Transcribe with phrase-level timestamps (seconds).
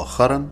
[0.00, 0.48] مؤخرا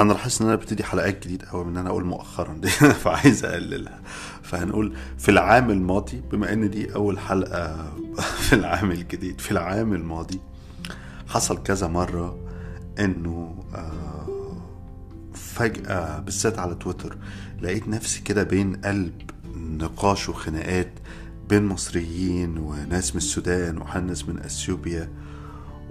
[0.00, 2.68] أنا لاحظت إن أنا ببتدي حلقات جديدة قوي من إن أنا أقول مؤخرا دي
[3.04, 4.00] فعايز أقللها.
[4.42, 7.92] فهنقول في العام الماضي بما إن دي أول حلقة
[8.48, 10.40] في العام الجديد في العام الماضي
[11.28, 12.38] حصل كذا مرة
[12.98, 14.26] إنه آه،
[15.34, 17.16] فجأة بالذات على تويتر
[17.62, 20.92] لقيت نفسي كده بين قلب نقاش وخناقات
[21.48, 25.08] بين مصريين وناس من السودان وناس من إثيوبيا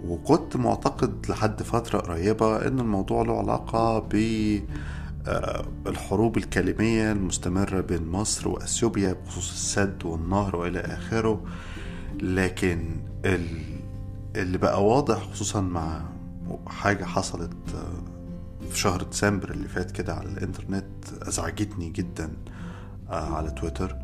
[0.06, 4.16] وكنت معتقد لحد فترة قريبة إن الموضوع له علاقة ب
[5.28, 11.42] آه، الحروب الكلمية المستمرة بين مصر وأثيوبيا بخصوص السد والنهر وإلى آخره.
[12.22, 13.78] لكن ال-
[14.36, 16.02] اللي بقى واضح خصوصا مع
[16.68, 20.86] حاجة حصلت آه، في شهر ديسمبر اللي فات كده على الإنترنت
[21.22, 22.30] أزعجتني جدا
[23.10, 23.96] آه، على تويتر.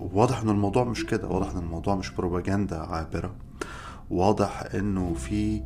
[0.00, 3.34] واضح إن الموضوع مش كده واضح إن الموضوع مش بروباجندا عابرة.
[4.12, 5.62] واضح إنه في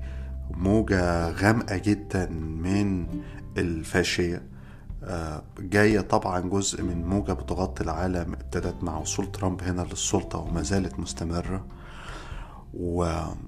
[0.51, 3.07] موجة غامقة جدا من
[3.59, 4.43] الفاشية.
[5.05, 10.63] آه، جاية طبعا جزء من موجة بتغطي العالم ابتدت مع وصول ترامب هنا للسلطة وما
[10.63, 11.67] زالت مستمرة.
[12.75, 13.39] ومحور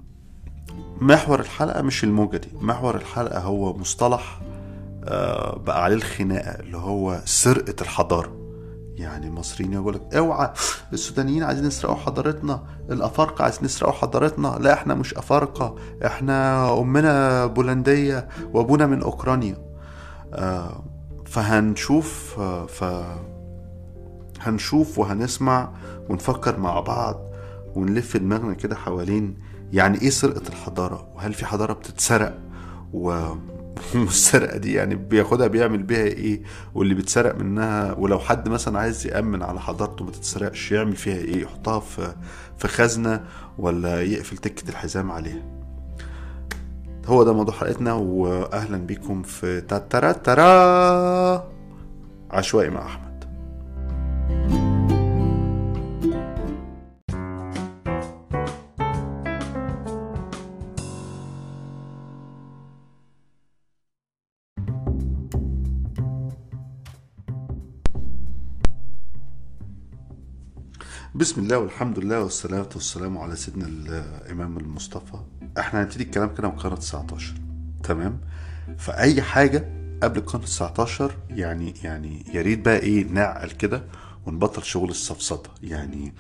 [1.41, 4.41] الحلقة مش الموجة دي محور الحلقة هو مصطلح
[5.05, 8.38] آه، بقى عليه الخناقة اللي هو سرقة الحضارة.
[8.99, 10.51] يعني المصريين يقول لك اوعى
[10.93, 18.29] السودانيين عايزين يسرقوا حضارتنا الافارقة عايزين يسرقوا حضارتنا لا إحنا مش افارقة إحنا امنا بولندية
[18.53, 19.57] وابونا من اوكرانيا.
[20.35, 20.83] آه
[21.27, 22.85] فهنشوف آه ف
[24.41, 25.73] هنشوف وهنسمع
[26.09, 27.21] ونفكر مع بعض
[27.75, 29.39] ونلف دماغنا كده حوالين
[29.73, 32.39] يعني إيه سرقة الحضارة وهل في حضارة بتتسرق
[32.93, 33.21] و
[33.95, 36.43] والسرقه دي يعني بياخدها بيعمل بيها إيه؟
[36.75, 41.43] واللي بيتسرق منها ولو حد مثلا عايز يأمن على حضارته ما تتسرقش يعمل فيها إيه؟
[41.43, 42.15] يحطها في
[42.59, 43.25] في خزنة
[43.59, 45.43] ولا يقفل تكة الحزام عليها.
[47.07, 51.49] هو ده موضوع حلقتنا واهلا بيكم في تاترا ترا
[52.31, 53.09] عشوائي مع أحمد.
[71.15, 75.19] بسم الله والحمد لله والصلاة والسلام على سيدنا الإمام المصطفى.
[75.59, 77.35] إحنا هنبتدي الكلام كده من القرن 19
[77.83, 78.21] تمام؟
[78.79, 79.69] فأي حاجة
[80.03, 83.85] قبل القرن 19 يعني يعني يا ريت بقى إيه نعقل كده
[84.27, 86.13] ونبطل شغل السفسطة يعني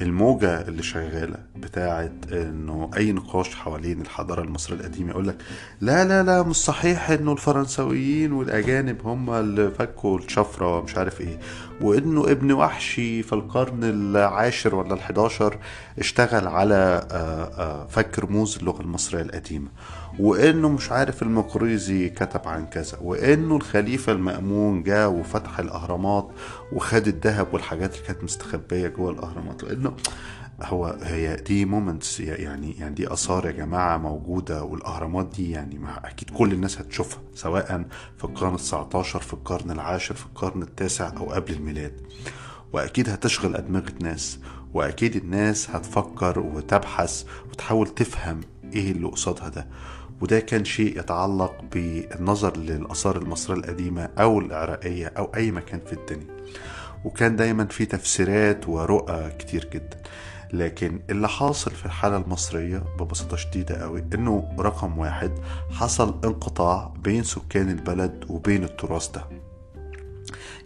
[0.00, 5.36] الموجة اللي شغالة بتاعت إنه أي نقاش حوالين الحضارة المصرية القديمة يقول لك
[5.80, 11.38] لا لا لا مش صحيح إنه الفرنساويين والأجانب هم اللي فكوا الشفرة ومش عارف إيه.
[11.80, 15.58] وإنه ابن وحشي في القرن العاشر ولا الحداشر
[15.98, 19.68] اشتغل على آه، آه، فك رموز اللغة المصرية القديمة.
[20.18, 26.28] وإنه مش عارف المقريزي كتب عن كذا وإنه الخليفة المأمون جاء وفتح الأهرامات
[26.72, 29.62] وخد الذهب والحاجات اللي كانت مستخبية جوه الأهرامات.
[29.64, 29.92] لأنه
[30.62, 36.06] هو هي دي مومنتس يعني يعني دي آثار يا جماعة موجودة والأهرامات دي يعني ما
[36.08, 37.84] أكيد كل الناس هتشوفها سواء
[38.18, 41.92] في القرن ال19 في القرن العاشر في القرن التاسع أو قبل الميلاد.
[42.72, 44.38] وأكيد هتشغل أدمغة ناس
[44.74, 48.40] وأكيد الناس هتفكر وتبحث وتحاول تفهم
[48.72, 49.66] إيه اللي قصادها ده.
[50.24, 56.26] وده كان شيء يتعلق بالنظر للآثار المصرية القديمة أو العراقية أو أي مكان في الدنيا.
[57.04, 60.02] وكان دايما في تفسيرات ورؤى كتير جدا.
[60.52, 65.32] لكن اللي حاصل في الحالة المصرية ببساطة شديدة قوي إنه رقم واحد
[65.70, 69.24] حصل انقطاع بين سكان البلد وبين التراث ده.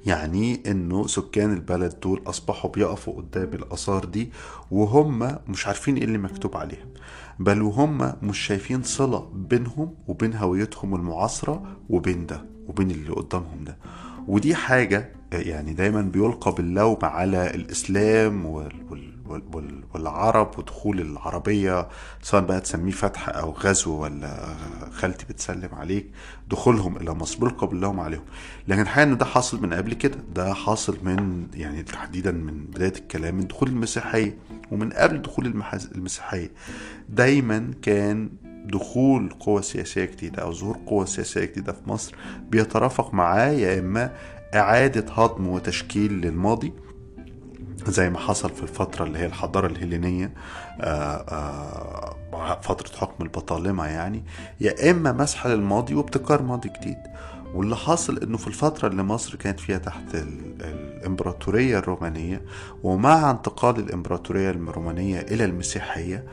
[0.07, 4.31] يعني إنه سكان البلد دول أصبحوا بيقفوا قدام الآثار دي
[4.71, 6.87] وهم مش عارفين إيه اللي مكتوب عليها
[7.39, 13.77] بل وهم مش شايفين صلة بينهم وبين هويتهم المعاصرة وبين ده وبين اللي قدامهم ده.
[14.29, 19.08] ودي حاجة يعني دايما بيلقى باللوم على الإسلام وال
[19.95, 21.89] والعرب ودخول العربية
[22.23, 24.57] سواء بقى تسميه فتح أو غزو ولا
[24.93, 26.07] خالتي بتسلم عليك
[26.51, 28.25] دخولهم إلى مصر بيلقى باللوم عليهم.
[28.69, 32.93] لكن الحقيقة إن ده حاصل من قبل كده ده حاصل من يعني تحديدا من بداية
[32.97, 34.39] الكلام من دخول المسيحية
[34.71, 35.47] ومن قبل دخول
[35.95, 36.51] المسيحية.
[37.09, 38.31] دايما كان
[38.67, 42.15] دخول قوة سياسية جديدة أو ظهور قوة سياسية جديدة في مصر
[42.51, 44.13] بيترافق معاه يا إما
[44.55, 46.73] إعادة هضم وتشكيل للماضي
[47.87, 50.33] زي ما حصل في الفترة اللي هي الحضارة الهلينية
[50.81, 54.25] آه، آه، فترة حكم البطالمة يعني
[54.61, 56.97] يا إما مسح للماضي وابتكار ماضي جديد.
[57.55, 62.43] واللي حاصل إنه في الفترة اللي مصر كانت فيها تحت ال- الإمبراطورية الرومانية
[62.83, 66.25] ومع انتقال الإمبراطورية الرومانية إلى المسيحية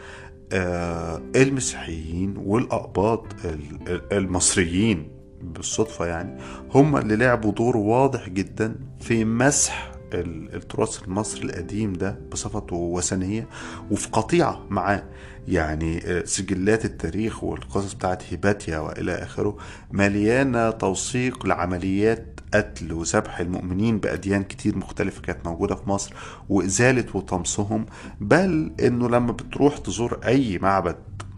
[0.54, 6.42] آه، المسيحيين والأقباط ال- ال- المصريين بالصدفة يعني
[6.74, 9.92] هم اللي لعبوا دور واضح جدا في مسح
[10.22, 13.48] التراث المصري القديم ده بصفته وثنية
[13.92, 15.04] وفي قطيعة معاه.
[15.48, 19.58] يعني آه، سجلات التاريخ والقصص بتاعت هيباتيا وإلى آخره
[19.92, 26.14] مليانة توثيق لعمليات قتل وذبح المؤمنين بأديان كتير مختلفة كانت موجودة في مصر
[26.50, 27.86] وإزالة وطمسهم.
[28.22, 30.96] بل إنه لما بتروح تزور أي معبد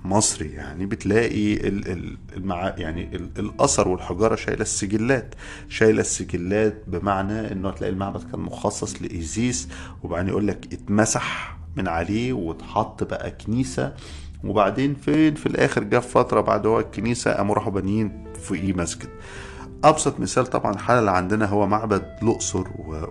[0.07, 2.73] مصري يعني بتلاقي ال- ال- المع...
[2.77, 5.35] يعني ال- الأثر والحجارة شايلة السجلات
[5.69, 9.69] شايلة السجلات بمعنى إنه تلاقي المعبد كان مخصص لإيزيس
[10.03, 13.93] وبعدين يقول لك اتمسح من عليه واتحط بقى كنيسة
[14.43, 19.09] وبعدين فين؟ في الآخر جه فترة بعد هو الكنيسة قاموا راحوا بانيين فوقيه مسجد.
[19.83, 22.63] أبسط مثال طبعا الحاله اللي عندنا هو معبد الأقصر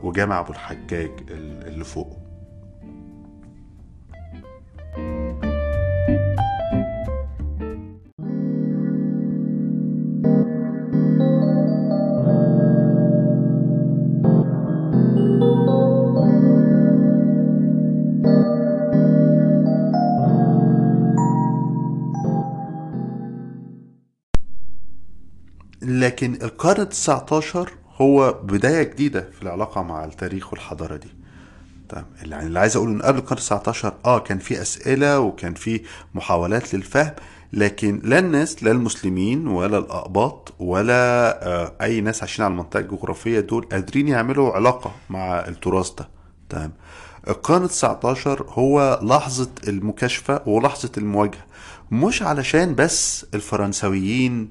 [0.03, 2.26] وجامع أبو الحجاج ال- اللي فوقه.
[26.01, 27.71] لكن القرن ال 19
[28.01, 31.09] هو بداية جديدة في العلاقة مع التاريخ والحضارة دي.
[31.89, 32.05] تمام.
[32.25, 35.81] يعني اللي عايز أقوله إن قبل القرن 19 آه كان في أسئلة وكان في
[36.15, 37.11] محاولات للفهم
[37.53, 40.93] لكن لا الناس لا المسلمين ولا الأقباط ولا
[41.47, 46.09] آه أي ناس عايشين على المنطقة الجغرافية دول قادرين يعملوا علاقة مع التراث ده.
[46.49, 46.73] تمام.
[47.29, 51.45] القرن 19 هو لحظة المكاشفة ولحظة المواجهة
[51.91, 54.51] مش علشان بس الفرنسويين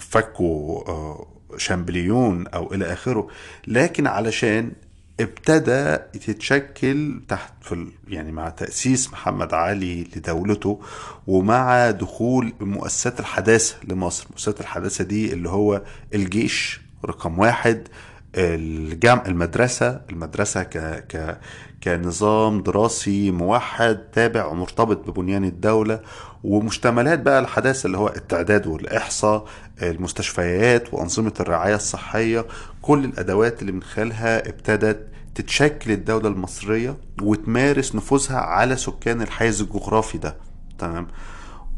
[0.00, 1.26] فكوا آه
[1.56, 3.28] شامبليون أو إلى آخره.
[3.66, 4.72] لكن علشان
[5.20, 10.80] ابتدى تتشكل تحت في يعني مع تأسيس محمد علي لدولته
[11.26, 14.26] ومع دخول مؤسسات الحداثة لمصر.
[14.30, 15.82] مؤسسات الحداثة دي اللي هو
[16.14, 17.88] الجيش رقم واحد
[18.34, 20.00] الجامع المدرسة.
[20.10, 20.78] المدرسة ك
[21.08, 21.38] ك
[21.82, 26.00] كنظام دراسي موحد تابع ومرتبط ببنيان الدولة.
[26.46, 29.44] ومشتملات بقى الحداثة اللي هو التعداد والإحصاء
[29.82, 32.46] المستشفيات وأنظمة الرعاية الصحية
[32.82, 40.18] كل الأدوات اللي من خلالها ابتدت تتشكل الدولة المصرية وتمارس نفوذها على سكان الحيز الجغرافي
[40.18, 40.36] ده.
[40.78, 41.06] تمام؟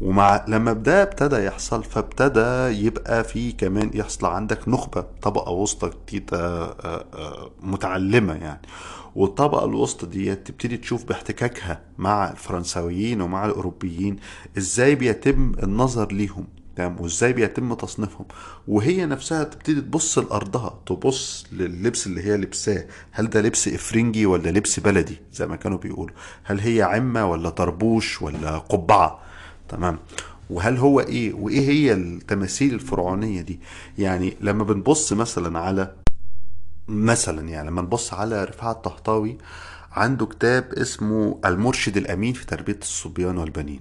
[0.01, 6.37] ومع لما ده ابتدى يحصل فابتدى يبقى في كمان يحصل عندك نخبة طبقة وسطى جديدة
[6.37, 8.61] آه، آه، متعلمة يعني.
[9.15, 14.15] والطبقة الوسطى دي تبتدي تشوف باحتكاكها مع الفرنساويين ومع الأوروبيين
[14.57, 18.25] إزاي بيتم النظر ليهم تمام؟ وإزاي بيتم تصنيفهم.
[18.67, 22.85] وهي نفسها تبتدي تبص لأرضها تبص لللبس اللي هي لبساه.
[23.11, 26.15] هل ده لبس إفرنجي ولا لبس بلدي؟ زي ما كانوا بيقولوا.
[26.43, 29.28] هل هي عمة ولا طربوش ولا قبعة؟
[29.69, 29.99] تمام.
[30.49, 33.59] وهل هو إيه؟ وإيه هي التماثيل الفرعونية دي؟
[33.97, 35.93] يعني لما بنبص مثلا على
[36.87, 39.37] مثلا يعني لما نبص على رفاعة الطهطاوي
[39.91, 43.79] عنده كتاب اسمه المرشد الأمين في تربية الصبيان والبنين.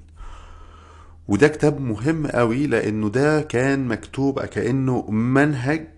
[1.28, 5.88] وده كتاب مهم قوي لأنه ده كان مكتوب كأنه منهج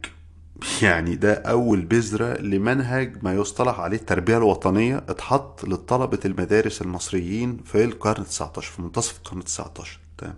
[0.83, 7.85] يعني ده أول بذرة لمنهج ما يصطلح عليه التربية الوطنية اتحط لطلبة المدارس المصريين في
[7.85, 10.35] القرن 19 في منتصف القرن 19 تمام.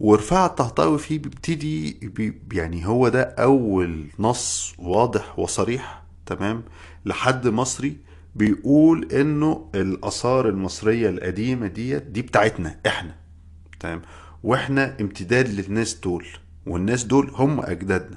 [0.00, 6.62] ورفاعة الطهطاوي فيه بيبتدي بي يعني هو ده أول نص واضح وصريح تمام
[7.06, 7.96] لحد مصري
[8.34, 13.14] بيقول إنه الآثار المصرية القديمة ديت دي بتاعتنا إحنا.
[13.80, 14.02] تمام.
[14.42, 16.26] وإحنا امتداد للناس دول
[16.66, 18.16] والناس دول هم أجدادنا.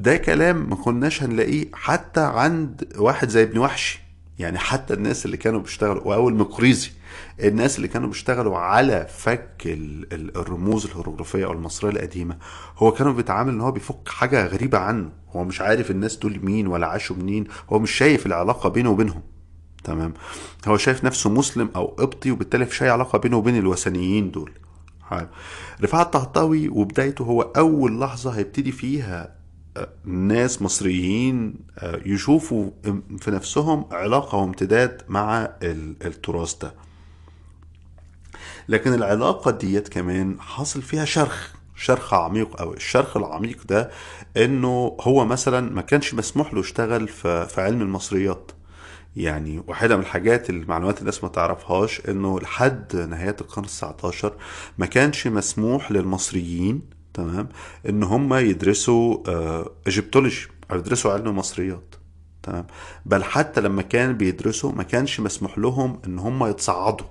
[0.00, 4.00] ده كلام ما كناش هنلاقيه حتى عند واحد زي ابن وحشي.
[4.38, 6.90] يعني حتى الناس اللي كانوا بيشتغلوا وأول مقريزي
[7.40, 12.36] الناس اللي كانوا بيشتغلوا على فك ال- ال- الرموز الهيروغليفيه أو المصرية القديمة
[12.78, 15.10] هو كانوا بيتعامل إن هو بيفك حاجة غريبة عنه.
[15.32, 17.44] هو مش عارف الناس دول مين ولا عاشوا منين.
[17.70, 19.22] هو مش شايف العلاقة بينه وبينهم.
[19.84, 20.14] تمام؟
[20.68, 24.52] هو شايف نفسه مسلم أو قبطي وبالتالي مفيش أي علاقة بينه وبين الوثنيين دول.
[25.10, 25.26] حلو.
[25.82, 29.39] رفاعة الطهطاوي وبدايته هو أول لحظة هيبتدي فيها
[30.04, 32.70] ناس مصريين آه، يشوفوا
[33.18, 36.74] في نفسهم علاقة وامتداد مع ال- التراث ده.
[38.68, 43.90] لكن العلاقة ديت كمان حاصل فيها شرخ شرخ عميق قوي الشرخ العميق ده
[44.36, 48.50] إنه هو مثلا ما كانش مسموح له يشتغل في علم المصريات.
[49.16, 54.32] يعني واحدة من الحاجات المعلومات الناس ما تعرفهاش إنه لحد نهاية القرن التسعتاشر
[54.78, 56.82] ما كانش مسموح للمصريين
[57.20, 57.48] تمام؟
[57.88, 61.94] إن هم يدرسوا آه، إيجيبتولوجي أو يدرسوا علم المصريات
[62.42, 62.66] تمام؟
[63.06, 67.06] بل حتى لما كان بيدرسوا ما كانش مسموح لهم إن هم يتصعدوا.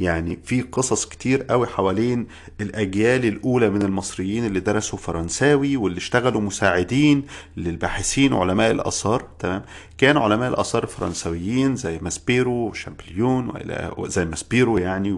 [0.00, 2.26] يعني في قصص كتير قوي حوالين
[2.60, 7.24] الأجيال الأولى من المصريين اللي درسوا فرنساوي واللي اشتغلوا مساعدين
[7.56, 9.62] للباحثين وعلماء الآثار تمام؟
[9.98, 15.12] كان علماء الآثار الفرنسويين زي ماسبيرو وشامبليون وإلى زي ماسبيرو يعني.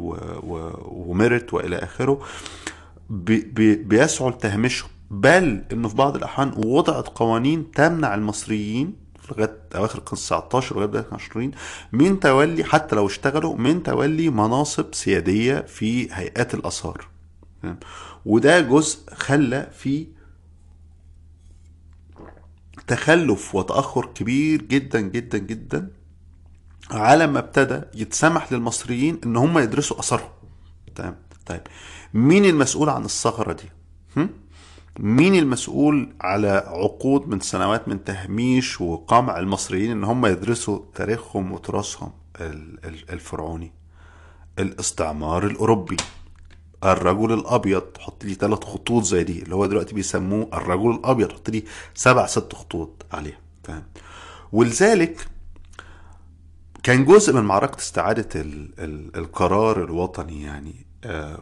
[0.83, 2.21] وماريت وإلى آخره.
[3.11, 3.41] بي...
[3.41, 3.75] بي...
[3.75, 8.97] بيسعوا لتهميشهم بل إنه في بعض الأحيان وضعت قوانين تمنع المصريين
[9.31, 11.51] لغاية أواخر القرن 19 لغايه بداية 20
[11.93, 17.09] من تولي حتى لو اشتغلوا من تولي مناصب سيادية في هيئات الآثار.
[18.27, 20.07] وده جزء خلى في
[22.87, 25.91] تخلف وتأخر كبير جدا جدا جدا
[26.91, 30.29] على ما ابتدى يتسمح للمصريين إن هم يدرسوا آثارهم.
[30.95, 31.61] تمام؟ طيب.
[32.15, 33.69] مين المسؤول عن الثغرة دي؟
[34.99, 42.13] مين المسؤول على عقود من سنوات من تهميش وقمع المصريين إن هم يدرسوا تاريخهم وتراثهم
[43.11, 43.73] الفرعوني؟
[44.59, 45.97] الاستعمار الأوروبي.
[46.85, 51.51] الرجل الأبيض حط لي ثلاث خطوط زي دي اللي هو دلوقتي بيسموه الرجل الأبيض حط
[51.51, 51.65] لي
[51.95, 53.83] سبع ست خطوط عليه تمام
[54.53, 55.27] ولذلك
[56.83, 60.87] كان جزء من معركة استعادة ال ال القرار الوطني يعني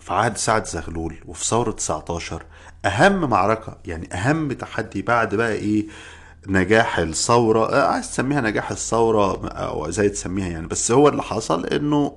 [0.01, 2.43] في عهد سعد زغلول وفي ثورة 19
[2.85, 5.87] أهم معركة يعني أهم تحدي بعد بقى إيه؟
[6.47, 12.17] نجاح الثورة عايز تسميها نجاح الثورة أو زي تسميها يعني بس هو اللي حصل إنه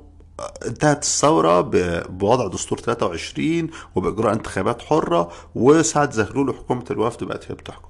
[0.65, 1.62] انتهت الثورة
[2.10, 7.89] بوضع دستور 23 وبإجراء انتخابات حرة وسعد زغلول وحكومة الوفد بقت هي بتحكم.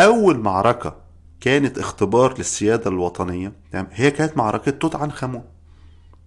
[0.00, 0.96] أول معركة
[1.40, 3.52] كانت اختبار للسيادة الوطنية
[3.92, 5.44] هي كانت معركة توت عنخ آمون.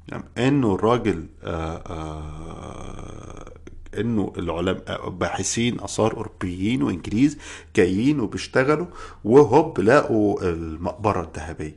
[0.07, 3.53] يعني إنه الراجل آآ آآ
[3.99, 7.37] إنه العلماء باحثين آثار أوروبيين وإنجليز
[7.75, 8.85] جايين وبيشتغلوا
[9.23, 11.75] وهوب لقوا المقبرة الذهبية.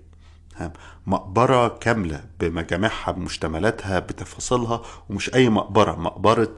[1.07, 5.97] مقبرة كاملة بمجامعها بمشتملاتها بتفاصيلها ومش أي مقبرة.
[5.97, 6.49] مقبرة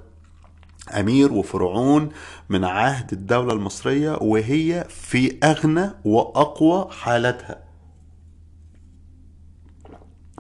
[0.91, 2.09] أمير وفرعون
[2.49, 7.72] من عهد الدولة المصرية وهي في أغنى وأقوى حالتها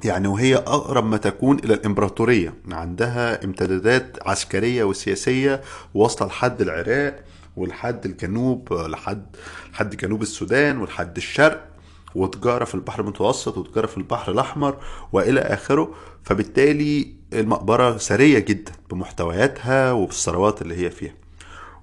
[0.04, 2.54] يعني وهي أقرب ما تكون إلى الإمبراطورية.
[2.70, 5.60] عندها امتدادات عسكرية وسياسية
[5.94, 7.24] واصلة لحد العراق
[7.56, 9.36] ولحد الجنوب لحد
[9.72, 11.68] لحد جنوب السودان ولحد الشرق
[12.14, 14.76] وتجارة في البحر المتوسط وتجارة في البحر الأحمر
[15.12, 15.94] وإلى آخره.
[16.24, 21.14] فبالتالي المقبرة ثرية جدا بمحتوياتها وبالثروات اللي هي فيها.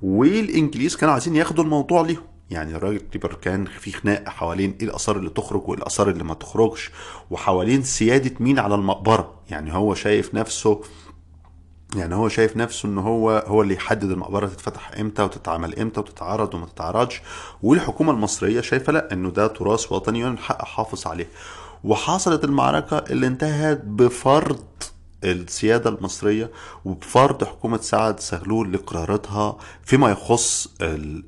[0.01, 2.23] والإنجليز كانوا عايزين ياخدوا الموضوع ليهم.
[2.51, 6.33] يعني الراجل كليبر كان في خناقة حوالين إيه الآثار اللي تخرج وإيه الآثار اللي ما
[6.33, 6.91] تخرجش
[7.31, 10.81] وحوالين سيادة مين على المقبرة؟ يعني هو شايف نفسه
[11.95, 16.53] يعني هو شايف نفسه إن هو هو اللي يحدد المقبرة تتفتح إمتى وتتعمل إمتى وتتعرض
[16.53, 17.21] وما تتعرضش
[17.63, 21.27] والحكومة المصرية شايفة لأ إنه ده تراث وطني وأنا الحق احافظ عليه.
[21.83, 24.59] وحصلت المعركة اللي انتهت بفرض
[25.23, 26.51] السيادة المصرية
[26.85, 30.67] وبفرض حكومة سعد زغلول لقراراتها فيما يخص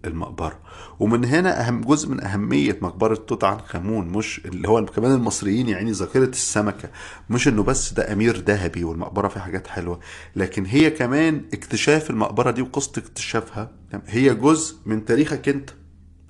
[0.06, 0.60] المقبرة.
[1.00, 5.70] ومن هنا أهم جزء من أهمية مقبرة توت عنخ آمون مش اللي هو كمان المصريين
[5.70, 6.90] يعني ذاكرة السمكة
[7.30, 10.00] مش إنه بس ده أمير ذهبي والمقبرة فيها حاجات حلوة
[10.36, 13.72] لكن هي كمان اكتشاف المقبرة دي وقصة اكتشافها.
[14.08, 15.70] هي جزء من تاريخك أنت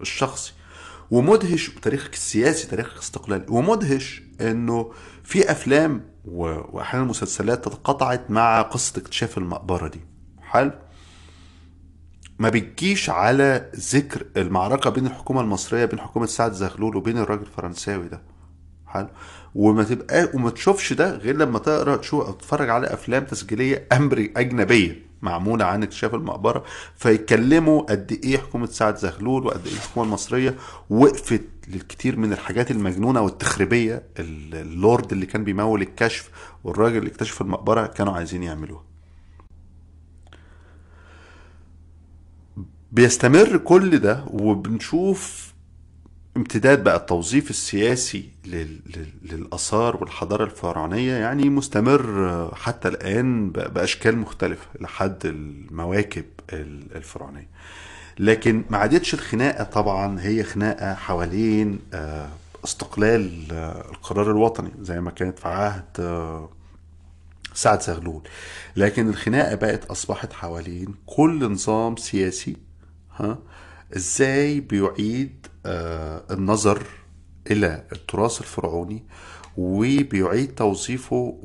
[0.01, 0.53] الشخصي
[1.11, 4.91] ومدهش تاريخك السياسي تاريخك الاستقلالي ومدهش إنه
[5.23, 9.99] في أفلام وأحيانا مسلسلات تتقاطعت مع قصة اكتشاف المقبرة دي.
[10.41, 10.71] حلو.
[12.39, 18.07] ما بتجيش على ذكر المعركة بين الحكومة المصرية بين حكومة سعد زغلول وبين الراجل الفرنساوي
[18.07, 18.21] ده.
[18.87, 19.07] حلو.
[19.55, 24.33] وما تبقى وما تشوفش ده غير لما تقرأ تشوف أو تتفرج على أفلام تسجيلية أمري
[24.37, 25.10] أجنبية.
[25.21, 26.63] معمولة عن اكتشاف المقبرة
[26.95, 30.55] فيتكلموا قد إيه حكومة سعد زغلول وقد إيه الحكومة المصرية
[30.89, 36.29] وقفت للكثير من الحاجات المجنونة والتخريبية اللورد اللي كان بيمول الكشف
[36.63, 38.83] والراجل اللي اكتشف المقبرة كانوا عايزين يعملوها.
[42.91, 45.50] بيستمر كل ده وبنشوف
[46.37, 48.29] امتداد بقى التوظيف السياسي
[49.23, 56.25] للآثار والحضارة الفرعونية يعني مستمر حتى الآن بأشكال مختلفة لحد المواكب
[56.95, 57.47] الفرعونية.
[58.19, 61.79] لكن ما عادتش الخناقة طبعا هي خناقة حوالين
[62.65, 63.51] استقلال
[63.91, 65.83] القرار الوطني زي ما كانت في عهد
[67.53, 68.21] سعد زغلول
[68.75, 72.55] لكن الخناقة بقت أصبحت حوالين كل نظام سياسي
[73.15, 73.37] ها
[73.95, 76.83] إزاي بيعيد النظر
[77.51, 79.03] إلى التراث الفرعوني
[79.57, 81.37] وبيعيد توظيفه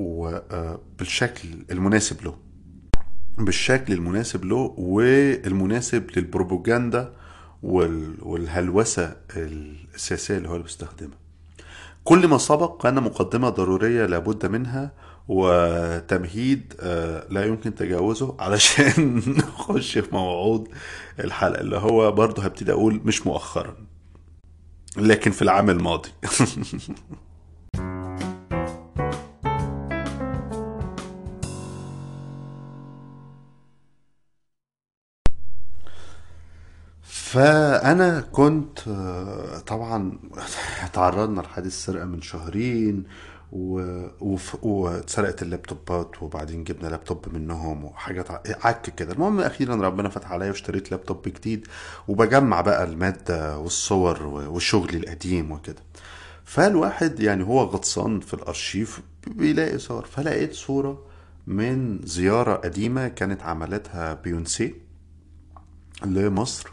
[0.99, 2.37] بالشكل المناسب له.
[3.39, 7.13] بالشكل المناسب له والمناسب للبروباجندا
[7.63, 9.17] والهلوسة
[9.95, 11.19] السياسية اللي هو بيستخدمها.
[12.05, 14.93] كل ما سبق كان مقدمة ضرورية لابد منها
[15.29, 20.69] وتمهيد آه، لا يمكن تجاوزه علشان نخش في موعود
[21.21, 23.77] الحلقة اللي هو برضه هبتدي أقول مش مؤخرا.
[24.97, 26.11] لكن في العام الماضي
[37.03, 40.19] فأنا كنت آه، طبعا
[40.93, 43.05] تعرضنا لحادث سرقة من شهرين
[43.53, 48.31] واتسرقت اللابتوبات وبعدين جبنا لابتوب منهم وحاجات
[48.67, 49.13] عك كده.
[49.13, 51.67] المهم أخيرا ربنا فتح عليا واشتريت لابتوب جديد
[52.09, 55.83] وبجمع بقى المادة والصور و- وشغلي القديم وكده.
[56.45, 60.05] فالواحد يعني هو غطسان في الأرشيف بيلاقي صور.
[60.07, 61.03] فلقيت صورة
[61.47, 64.75] من زيارة قديمة كانت عملتها بيونسي
[66.05, 66.69] لمصر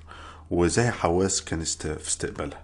[0.52, 1.64] وزاهي حواس كان.
[1.64, 2.63] في استقبالها.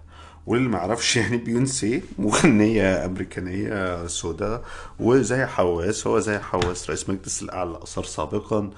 [0.50, 0.78] واللي ما
[1.16, 4.64] يعني بيونسي مغنية أمريكانية سوداء
[5.00, 8.70] وزاهي حواس هو زاهي حواس رئيس مجلس الأعلى للآثار سابقا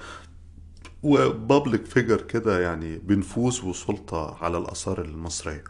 [1.03, 5.63] وبابليك فيجر كده يعني بنفوذ وسلطة على الآثار المصرية.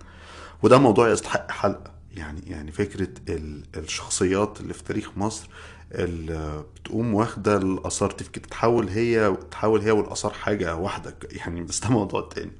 [0.63, 1.91] وده موضوع يستحق حلقة.
[2.11, 5.49] يعني يعني فكرة ال- الشخصيات اللي في تاريخ مصر
[5.91, 11.89] اللي بتقوم واخدة الآثار تفك- تتحول هي تحول هي والآثار حاجة واحدة يعني بس ده
[11.89, 12.51] موضوع تاني.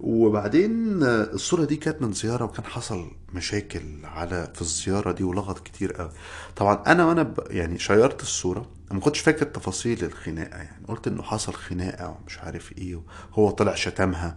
[0.00, 5.92] وبعدين الصورة دي كانت من زيارة وكان حصل مشاكل على في الزيارة دي ولغط كتير
[5.92, 6.10] قوي
[6.56, 7.34] طبعا أنا وأنا.
[7.50, 12.72] يعني شيرت الصورة ما كنتش فاكر تفاصيل الخناقة يعني قلت إنه حصل خناقة ومش عارف
[12.78, 13.00] إيه
[13.32, 14.36] هو طلع شتمها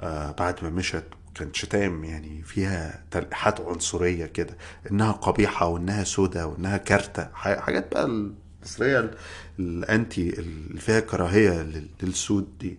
[0.00, 4.56] آه بعد ما مشت كانت شتام يعني فيها تلقيحات عنصرية كده
[4.90, 9.14] إنها قبيحة وإنها سودة وإنها كارتة ح- حاجات بقى المصرية ال-
[9.58, 12.78] الأنتي اللي فيها كراهية لل- للسود دي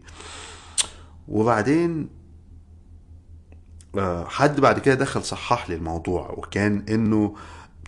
[1.28, 2.10] وبعدين
[3.98, 7.36] آه، حد بعد كده دخل صحح لي الموضوع وكان إنه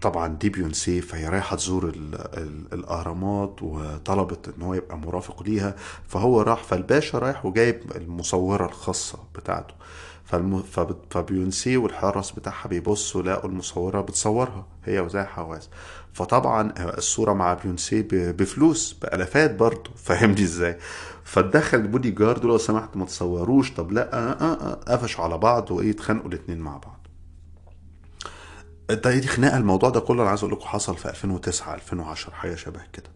[0.02, 5.76] طبعا دي بيونسي فهي رايحة تزور ال ال الأهرامات وطلبت إن هو يبقى مرافق ليها
[6.08, 9.74] فهو راح فالباشا رايح وجايب المصورة الخاصة بتاعته
[10.26, 10.62] فالم...
[10.64, 15.70] فب- فبيونسي والحرس بتاعها بيبصوا لقوا المصورة بتصورها هي وزي حواس
[16.14, 18.02] فطبعا الصورة مع بيونسي.
[18.12, 20.78] بفلوس بألافات برضه فاهمني إزاي
[21.28, 23.72] فتدخل البودي جارد لو سمحت ما تصوروش.
[23.72, 27.08] طب لا آه آه آه قفشوا على بعض وإيه اتخانقوا الاتنين مع بعض.
[28.90, 29.58] ده دي خناقة.
[29.58, 33.10] الموضوع ده كله أنا عايز أقول لكم حصل في 2009 2010 حاجة شبه كده.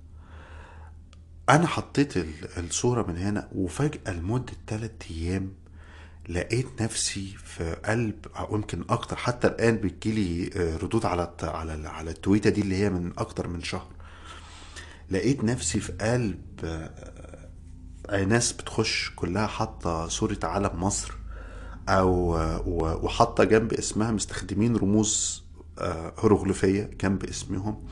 [1.50, 5.52] أنا حطيت ال- الصورة من هنا وفجأة لمدة 3 أيام
[6.30, 10.50] لقيت نفسي في قلب أو يمكن أكتر حتى الآن بتجيلي
[10.84, 13.88] ردود على على على التويتة دي اللي هي من أكتر من شهر.
[15.12, 16.42] لقيت نفسي في قلب
[18.12, 21.12] ناس بتخش كلها حاطة صورة علم مصر
[21.90, 22.38] أو
[23.06, 25.44] وحاطة جنب اسمها مستخدمين رموز
[25.80, 27.84] آه، هيروغليفية جنب اسمهم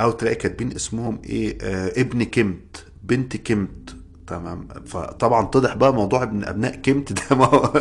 [0.00, 4.68] أو تلاقي كاتبين اسمهم إيه آه، ابن كمت بنت كمت تمام.
[4.86, 7.36] فطبعا طلع بقى موضوع ابن أبناء كمت ده.
[7.36, 7.46] ما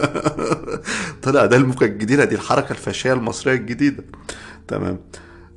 [1.23, 4.03] طلع ده الموجة الجديده دي الحركة الفاشية المصرية الجديدة.
[4.67, 4.99] تمام.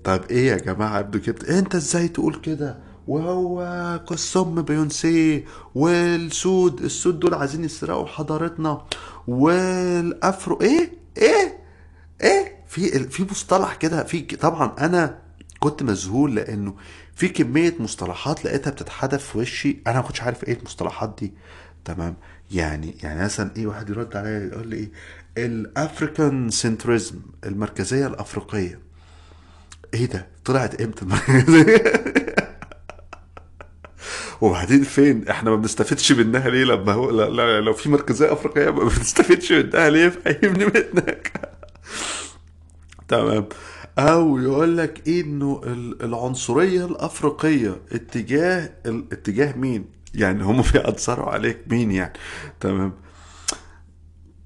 [0.04, 3.60] طب إيه يا جماعة ابن كمت إيه أنت إزاي تقول كده؟ وهو
[4.06, 8.84] قسم بيونسي والسود السود دول عايزين يسرقوا حضارتنا.
[9.26, 11.58] وال Afro إيه؟ إيه؟
[12.22, 15.18] إيه؟ في في مصطلح كده في طبعا أنا
[15.60, 16.74] كنت مذهول لأنه
[17.14, 19.76] في كمية مصطلحات لقيتها بتتحدف في وشي.
[19.86, 21.32] أنا ما كنتش عارف إيه المصطلحات دي.
[21.84, 22.16] تمام؟
[22.50, 24.90] يعني يعني مثلا إيه واحد يرد عليا يقول لي إيه
[25.46, 28.78] ال African centrism المركزية الأفريقية.
[29.94, 31.84] إيه ده؟ طلعت إمتى المركزية؟
[34.40, 38.70] وبعدين فين؟ إحنا ما بنستفدش منها ليه لما هو لا لا لو في مركزيه أفريقية
[38.70, 41.32] ما بنستفدش منها ليه؟ فهمني منك.
[43.08, 43.46] تمام.
[43.98, 51.58] أو يقول لك إيه إنه ال- العنصرية الأفريقية اتجاه اتجاه مين؟ يعني هم بيأثروا عليك
[51.70, 52.12] مين يعني؟
[52.60, 52.92] تمام.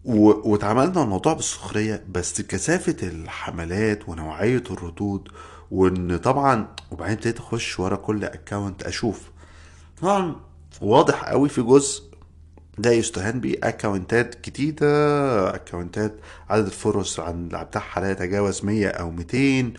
[0.05, 5.29] واتعاملنا الموضوع بالسخرية بس كثافة الحملات ونوعية الردود
[5.71, 9.21] وإن طبعا وبعدين ابتديت أخش ورا كل account أشوف
[10.81, 12.03] واضح قوي في جزء
[12.79, 13.57] ده يستهان بيه.
[13.63, 16.15] اكونتات جديدة اكونتات
[16.51, 19.73] عدد ال followers بتاعها لا يتجاوز 100 أو 200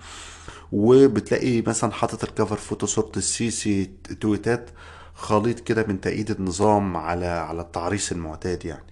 [0.72, 4.70] وبتلاقي مثلا حاطط ال cover photo صورة السيسي تويتات
[5.16, 8.84] خليط كده من تأييد النظام على على التعريس المعتاد يعني.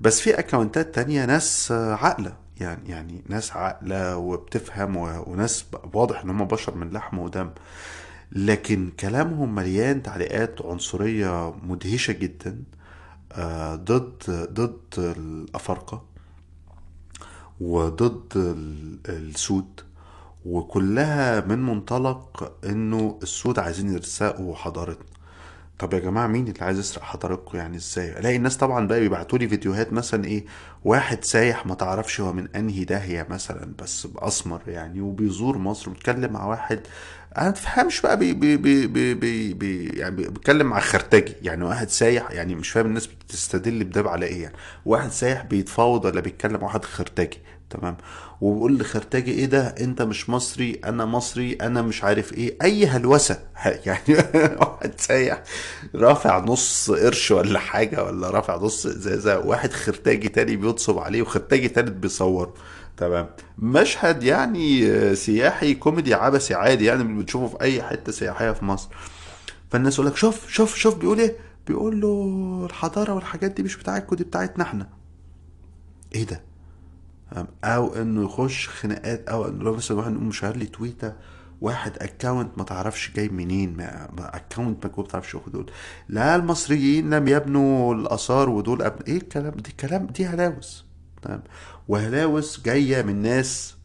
[0.00, 6.44] بس في اكونتات تانية ناس عاقلة يعني يعني ناس عاقلة وبتفهم وناس واضح إن هم
[6.44, 7.50] بشر من لحم ودم.
[8.32, 12.62] لكن كلامهم مليان تعليقات عنصرية مدهشة جدا
[13.32, 16.04] آه، ضد ضد الأفارقة
[17.60, 19.80] وضد ال- السود
[20.46, 25.17] وكلها من منطلق إنه السود عايزين يسرقوا حضارتنا.
[25.78, 29.38] طب يا جماعة مين اللي عايز يسرق حضارتكم يعني إزاي؟ ألاقي الناس طبعا بقى بيبعتوا
[29.38, 30.44] لي فيديوهات مثلا إيه
[30.84, 35.90] واحد سايح ما تعرفش هو من أنهي داهية مثلا بس بس أسمر يعني وبيزور مصر
[35.90, 36.80] وبيتكلم مع واحد.
[37.38, 41.64] أنا ما تفهمش بقى بي بي بي بي بي بي يعني بيتكلم مع خرتجي يعني
[41.64, 44.54] واحد سايح يعني مش فاهم الناس بتستدل بده على إيه يعني.
[44.84, 47.38] واحد سايح بيتفاوض ولا بيتكلم واحد خرتجي.
[47.70, 47.96] تمام.
[48.40, 52.56] وبيقول لخرتاجي إيه ده؟ أنت مش مصري أنا مصري أنا مش عارف إيه.
[52.62, 53.38] أي هلوسة.
[53.86, 54.14] يعني
[54.60, 55.42] واحد سايح
[55.94, 61.68] رافع نص قرش ولا حاجة ولا رافع نص ازازه واحد خرتاجي تاني بينصب عليه وخرتاجي
[61.68, 62.54] تالت بيصوره
[62.96, 63.30] تمام.
[63.58, 68.88] مشهد يعني سياحي كوميدي عبثي عادي يعني بتشوفه في أي حتة سياحية في مصر.
[69.70, 74.16] فالناس يقول لك شوف شوف شوف بيقول إيه؟ بيقول له الحضارة والحاجات دي مش بتاعتكم
[74.16, 74.88] دي بتاعتنا إحنا.
[76.14, 76.47] إيه ده؟
[77.64, 81.12] أو إنه يخش خناقات أو إنه لو مثلا واحد يقوم مشير لي تويته
[81.60, 85.70] واحد account ما تعرفش جاي منين ما account ما تعرفش دول.
[86.08, 89.02] لا المصريين لم يبنوا الآثار ودول أبن...
[89.08, 90.84] إيه الكلام؟ دي كلام دي هلاوس.
[91.22, 91.42] تمام؟
[91.88, 93.76] وهلاوس جاية من ناس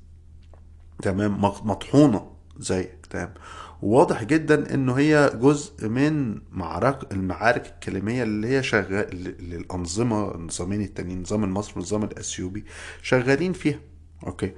[1.01, 3.33] تمام مطحونة زيك تمام؟
[3.83, 11.21] وواضح جدا إنه هي جزء من معركة المعارك الكلامية اللي هي شغال للأنظمة النظامين التانيين
[11.21, 12.65] نظام المصري والنظام الأثيوبي
[13.01, 13.79] شغالين فيها.
[14.27, 14.51] Okay.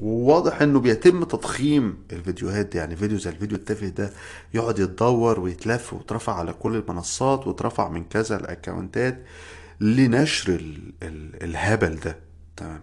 [0.00, 4.10] وواضح إنه بيتم تضخيم الفيديوهات دي يعني فيديو زي الفيديو التافه ده
[4.54, 9.24] يقعد يتدور ويتلف ويترفع على كل المنصات ويترفع من كذا الأكونتات
[9.80, 12.16] لنشر ال ال الهبل ده.
[12.56, 12.82] تمام.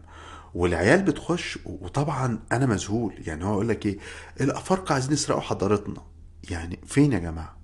[0.53, 3.13] والعيال بتخش وطبعا أنا مذهول.
[3.17, 3.97] يعني هو يقول لك إيه؟
[4.41, 6.01] الأفارقة عايزين يسرقوا حضارتنا.
[6.49, 7.57] يعني فين يا جماعة؟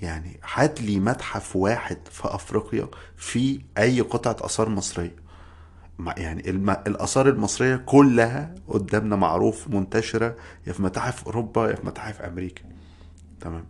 [0.00, 5.16] يعني هات لي متحف واحد في أفريقيا في أي قطعة آثار مصرية.
[6.16, 6.50] يعني.
[6.86, 10.36] الآثار المصرية كلها قدامنا معروف منتشرة.
[10.66, 12.62] يا في متاحف أوروبا يا في متاحف أمريكا.
[13.40, 13.64] تمام.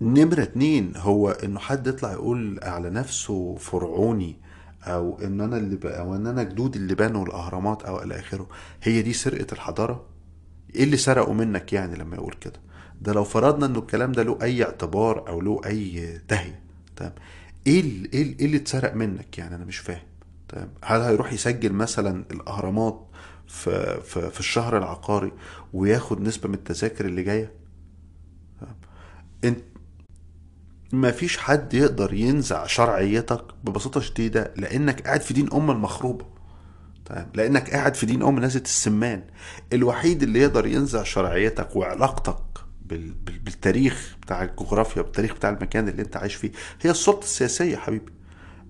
[0.00, 4.36] نمرة اتنين هو إنه حد يطلع يقول على نفسه فرعوني.
[4.84, 8.48] أو إن أنا اللي بقى أو إن أنا جدود اللي بنوا الأهرامات أو إلى آخره
[8.82, 10.04] هي دي سرقة الحضارة؟
[10.74, 12.60] إيه اللي سرقوا منك يعني لما يقول كده؟
[13.00, 16.60] ده لو فرضنا إنه الكلام ده له أي اعتبار أو له أي دهيه
[16.96, 17.12] تمام؟
[17.66, 20.02] إيه اللي, إيه اللي اتسرق منك يعني؟ أنا مش فاهم
[20.48, 23.06] تمام؟ هل هيروح يسجل مثلا الأهرامات
[23.46, 25.32] في في, في الشهر العقاري
[25.72, 27.52] وياخد نسبة من التذاكر اللي جاية؟
[29.44, 29.58] انت
[30.92, 36.26] ما فيش حد يقدر ينزع شرعيتك ببساطة شديدة لأنك قاعد في دين أم المخروبة.
[37.06, 39.22] طيب لأنك قاعد في دين أم نازلة السمان.
[39.72, 42.38] الوحيد اللي يقدر ينزع شرعيتك وعلاقتك
[43.44, 48.12] بالتاريخ بتاع الجغرافيا بالتاريخ بتاع المكان اللي أنت عايش فيه هي السلطة السياسية يا حبيبي.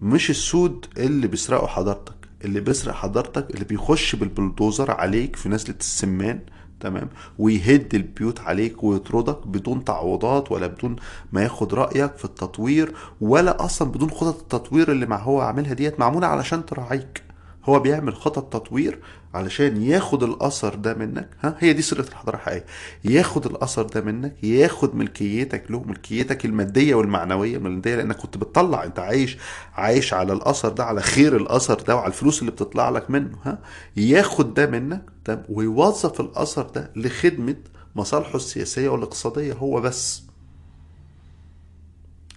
[0.03, 2.15] مش السود اللي بيسرقوا حضارتك.
[2.45, 6.41] اللي بيسرق حضارتك اللي بيخش بالبلدوزر عليك في نزلة السمان
[6.81, 7.09] تمام.
[7.39, 10.97] ويهد البيوت عليك ويطردك بدون تعويضات ولا بدون
[11.33, 16.01] ما ياخد رأيك في التطوير ولا أصلا بدون خطط التطوير اللي مع هو عاملها ديت
[16.01, 17.28] معمولة علشان تراعيك.
[17.69, 18.99] هو بيعمل خطط تطوير
[19.35, 21.29] علشان ياخد الأثر ده منك.
[21.41, 22.65] ها هي دي سرقه الحضارة الحقيقية.
[23.05, 28.99] ياخد الأثر ده منك ياخد ملكيتك له ملكيتك المادية والمعنوية المادية لأنك كنت بتطلع أنت
[28.99, 29.39] عايش
[29.75, 33.39] عايش على الأثر ده على خير الأثر ده وعلى الفلوس اللي بتطلع لك منه.
[33.45, 33.59] ها
[33.97, 35.03] ياخد ده منك
[35.49, 37.57] ويوظف الأثر ده لخدمة
[37.97, 40.28] مصالحه السياسية والاقتصادية هو بس.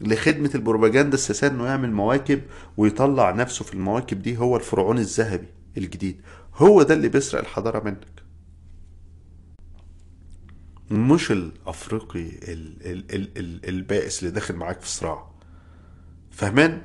[0.01, 2.41] لخدمة البروباجندا السياسية إنه يعمل مواكب
[2.77, 6.21] ويطلع نفسه في المواكب دي هو الفرعون الذهبي الجديد.
[6.55, 8.21] هو ده اللي بيسرق الحضارة منك.
[10.91, 15.31] مش الأفريقي ال ال ال ال البائس اللي داخل معاك في صراع.
[16.31, 16.81] فاهمان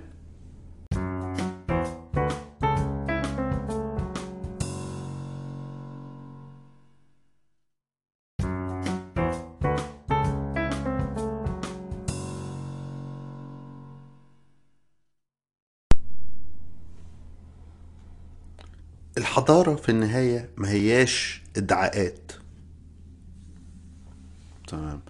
[19.47, 22.33] الحضارة في النهاية ما هياش ادعاءات.
[24.69, 25.01] تمام.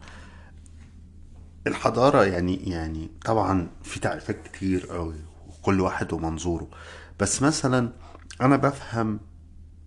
[1.66, 5.14] الحضارة يعني يعني طبعا في تعريفات كتير قوي
[5.48, 6.68] وكل واحد ومنظوره
[7.20, 7.92] بس مثلا
[8.40, 9.20] أنا بفهم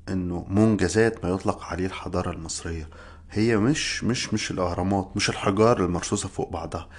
[0.10, 2.90] إنه منجزات ما يطلق عليه الحضارة المصرية.
[3.32, 6.90] هي مش مش مش الأهرامات مش الحجار المرصوصة فوق بعضها.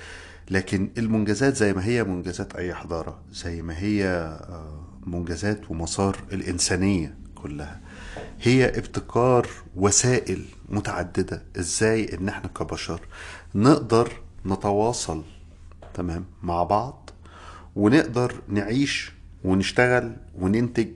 [0.51, 7.20] لكن المنجزات زي ما هي منجزات أي حضارة زي ما هي آه، منجزات ومسار الإنسانية.
[7.43, 7.81] كلها.
[8.43, 11.43] هي ابتكار وسائل متعددة.
[11.59, 13.01] إزاي؟ إن إحنا كبشر
[13.55, 14.13] نقدر
[14.47, 15.23] نتواصل
[15.95, 17.11] تمام مع بعض
[17.77, 19.13] ونقدر نعيش
[19.45, 20.89] ونشتغل وننتج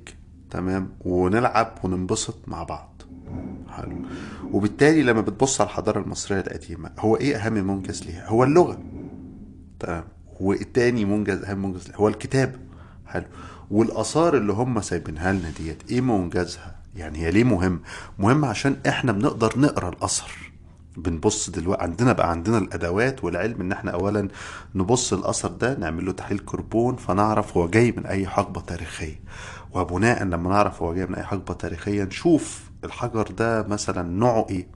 [0.51, 3.03] تمام ونلعب وننبسط مع بعض.
[3.69, 3.97] حلو.
[4.53, 8.83] وبالتالي لما بتبص على الحضارة المصرية القديمة هو إيه أهم منجز ليها؟ هو اللغة.
[9.81, 10.05] تمام.
[10.41, 12.59] والتاني منجز أهم منجز هو الكتابة.
[13.07, 13.25] حلو.
[13.71, 17.81] والآثار اللي هم سايبينها لنا ديت إيه منجزها يعني هي ليه مهم؟
[18.19, 20.31] مهم عشان إحنا بنقدر نقرأ الأثر.
[20.97, 24.29] بنبص دلوقتي عندنا بقى عندنا الأدوات والعلم إن إحنا اولا
[24.75, 29.21] نبص الأثر ده نعمل له تحليل كربون فنعرف هو جاي من أي حقبة تاريخية.
[29.73, 34.67] وبناء لما نعرف هو جاي من أي حقبة تاريخية نشوف الحجر ده مثلا نوعه إيه.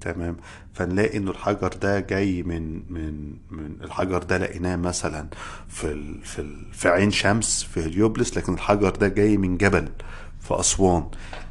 [0.00, 0.36] تمام.
[0.72, 5.26] فنلاقي إنه الحجر ده جاي من من من الحجر ده لقيناه مثلا
[5.68, 9.88] في ال في ال في عين شمس في هليوبلس لكن الحجر ده جاي من جبل
[10.40, 11.04] في أسوان.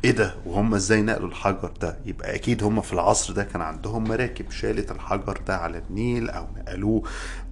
[0.06, 4.04] إيه ده؟ وهم إزاي نقلوا الحجر ده؟ يبقى أكيد هم في العصر ده كان عندهم
[4.04, 7.04] مراكب شالت الحجر ده على النيل أو نقلوه.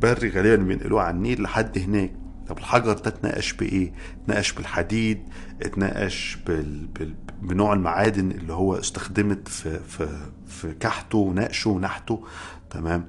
[0.01, 2.11] بري غالبا بينقلوه على النيل لحد هناك.
[2.47, 5.19] طب الحجر ده اتناقش بإيه؟ اتناقش بالحديد
[5.61, 6.85] اتناقش بال...
[6.87, 7.13] بال...
[7.41, 10.07] بنوع المعادن اللي هو استخدمت في في
[10.47, 12.23] في كحته ونقشه ونحته.
[12.69, 13.07] تمام؟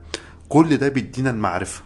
[0.49, 1.83] كل ده بيدينا المعرفة.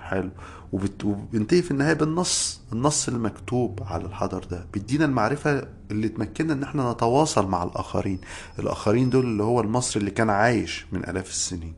[0.00, 0.30] حلو.
[0.72, 4.66] وبينتهي في النهاية بالنص النص اللي مكتوب على الحجر ده.
[4.72, 8.20] بيدينا المعرفة اللي تمكننا إن إحنا نتواصل مع الآخرين.
[8.58, 11.74] الآخرين دول اللي هو المصري اللي كان عايش من آلاف السنين.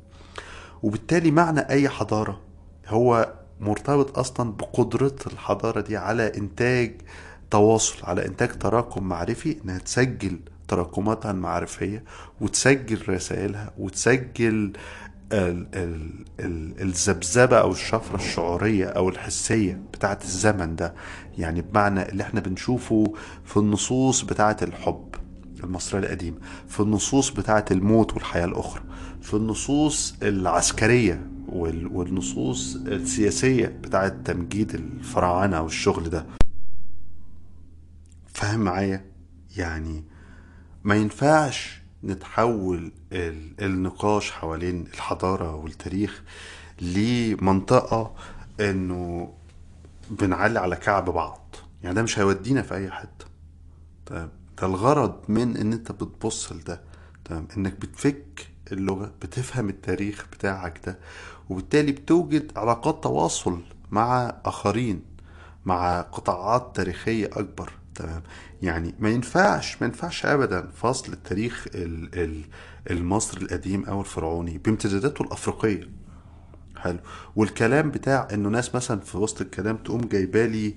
[0.82, 2.40] وبالتالي معنى أي حضارة
[2.88, 7.00] هو مرتبط أصلا بقدرة الحضارة دي على إنتاج
[7.50, 12.04] تواصل على إنتاج تراكم معرفي إنها تسجل تراكماتها المعرفية
[12.40, 14.72] وتسجل رسائلها وتسجل
[15.32, 20.94] ال ال ال الذبذبة أو الشفرة الشعورية أو الحسية بتاعت الزمن ده.
[21.38, 23.12] يعني بمعنى اللي إحنا بنشوفه
[23.44, 25.14] في النصوص بتاعت الحب
[25.64, 26.36] المصرية القديمة
[26.68, 28.82] في النصوص بتاعت الموت والحياة الأخرى
[29.22, 36.26] في النصوص العسكرية والنصوص السياسية بتاعت تمجيد الفراعنة والشغل ده.
[38.40, 39.04] فاهم معايا؟
[39.56, 40.04] يعني
[40.84, 42.92] ما ينفعش نتحول
[43.62, 46.22] النقاش حوالين الحضارة والتاريخ
[46.80, 48.14] لمنطقة
[48.60, 49.32] إنه
[50.10, 51.56] بنعلي على كعب بعض.
[51.82, 53.24] يعني ده مش هيودينا في أي حتة.
[54.06, 54.28] طيب
[54.60, 56.80] ده الغرض من إن أنت بتبص لده.
[57.24, 60.98] تمام إنك بتفك اللغة بتفهم التاريخ بتاعك ده
[61.50, 65.02] وبالتالي بتوجد علاقات تواصل مع آخرين
[65.64, 67.72] مع قطاعات تاريخية أكبر.
[68.02, 68.22] تمام.
[68.62, 71.66] يعني ما ينفعش ما ينفعش أبدا فصل التاريخ
[72.90, 75.90] المصري القديم أو الفرعوني بامتداداته الأفريقية.
[76.76, 76.98] حلو.
[77.36, 80.74] والكلام بتاع إنه ناس مثلا في وسط الكلام تقوم جايبالي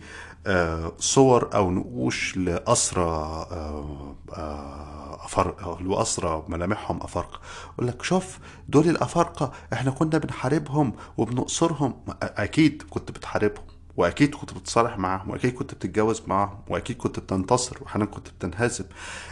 [0.47, 3.03] آه صور أو نقوش لأسرى
[3.51, 7.39] آه آه أفارقة وأسرى ملامحهم أفارقة.
[7.73, 11.93] يقول لك شوف دول الأفارقة إحنا كنا بنحاربهم وبنقصرهم.
[12.21, 13.65] أكيد كنت بتحاربهم.
[13.97, 18.86] وأكيد كنت بتصالح معاهم وأكيد كنت بتتجوز معاهم وأكيد كنت بتنتصر وأحيانا كنت بتنهزم.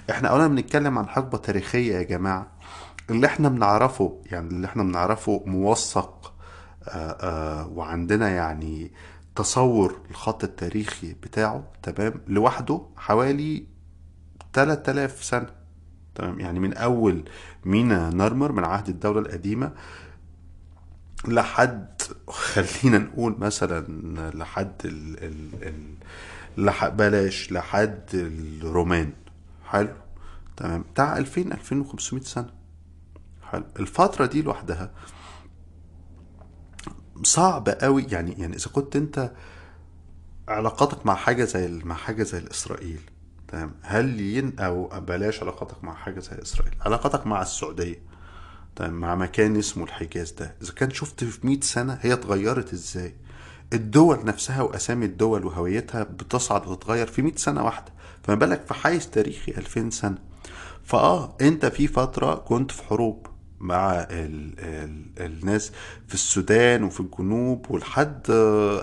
[0.10, 2.48] إحنا اولا بنتكلم عن حقبة تاريخية يا جماعة.
[3.10, 6.34] اللي إحنا بنعرفه يعني اللي إحنا بنعرفه موثق
[6.88, 8.92] آآ آآ وعندنا يعني
[9.36, 13.66] تصور الخط التاريخي بتاعه تمام لوحده حوالي
[14.54, 15.48] 3000 سنة
[16.16, 17.24] تمام يعني من أول
[17.66, 19.72] مينا نرمر من عهد الدولة القديمة
[21.28, 23.86] لحد خلينا نقول مثلا
[24.36, 25.96] لحد ال ال ال
[26.58, 29.14] لح بلاش لحد الرومان.
[29.66, 29.94] حلو؟
[30.58, 30.82] تمام.
[30.94, 32.50] بتاع 2000 2500 سنة.
[33.44, 33.64] حلو.
[33.80, 34.92] الفترة دي لوحدها
[37.24, 38.04] صعب قوي.
[38.04, 39.32] يعني يعني إذا كنت أنت
[40.48, 43.02] علاقاتك مع حاجة زي مع حاجة زي الاسرائيل
[43.48, 43.72] تمام.
[43.82, 46.76] هل ين أو بلاش علاقاتك مع حاجة زي إسرائيل.
[46.82, 48.11] علاقاتك مع السعودية.
[48.90, 50.56] مع مكان اسمه الحجاز ده.
[50.62, 53.16] إذا كان شفت في 100 سنة هي اتغيرت إزاي؟
[53.74, 57.92] الدول نفسها وأسامي الدول وهويتها بتصعد وتتغير في 100 سنة واحدة.
[58.24, 60.18] فما بالك في حيز تاريخي 2000 سنة.
[60.84, 63.28] فآه أنت في فترة كنت في حروب
[63.60, 65.72] مع ال ال الناس
[66.08, 68.22] في السودان وفي الجنوب ولحد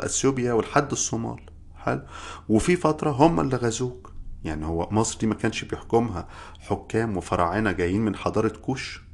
[0.02, 1.40] أثيوبيا ولحد الصومال.
[1.76, 2.02] حلو.
[2.48, 4.12] وفي فترة هم اللي غزوك.
[4.44, 6.28] يعني هو مصر دي ما كانش بيحكمها
[6.60, 9.07] حكام وفراعنة جايين من حضارة كوش.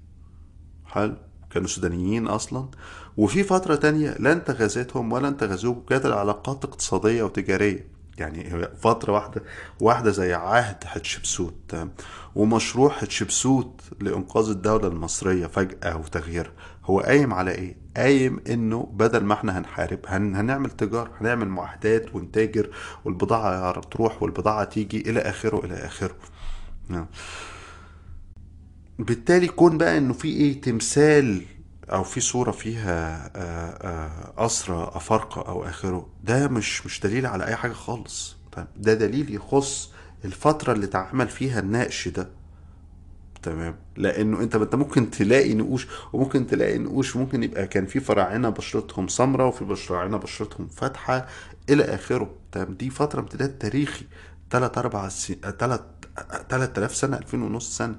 [0.95, 1.15] حلو
[1.51, 2.69] كانوا سودانيين أصلا؟
[3.17, 7.87] وفي فترة تانية لا انت غزيتهم ولا انت غزوك كانت العلاقات اقتصاديه وتجاريه
[8.19, 9.43] يعني فترة واحدة
[9.81, 11.55] واحدة زي عهد حتشبسوت.
[11.69, 11.91] تمام
[12.35, 16.53] ومشروع حتشبسوت لإنقاذ الدولة المصرية فجأة وتغييرها.
[16.85, 22.15] هو قايم على إيه؟ قايم إنه بدل ما إحنا هنحارب هن هنعمل تجارة هنعمل معاهدات
[22.15, 22.71] ونتاجر
[23.05, 26.17] والبضاعة تروح والبضاعة تيجي إلى آخره إلى آخره.
[26.89, 27.07] نعم.
[28.99, 31.43] بالتالي كون بقى إنه في إيه تمثال
[31.93, 33.31] أو في صورة فيها
[34.47, 38.37] اسرى أفارقة أو آخره ده مش مش دليل على أي حاجة خالص.
[38.77, 39.93] ده دليل يخص
[40.25, 42.29] الفترة اللي اتعمل فيها النقش ده.
[43.43, 48.49] تمام؟ لأنه أنت أنت ممكن تلاقي نقوش وممكن تلاقي نقوش ممكن يبقى كان في فراعنة
[48.49, 51.27] بشرتهم سمراء وفي فراعنة بشرتهم فاتحة
[51.71, 52.31] إلى آخره.
[52.53, 54.05] تمام؟ دي فترة امتداد تاريخي.
[54.51, 55.85] 3 4 3
[56.49, 57.95] 3000 سنة 2000 ونص سنة.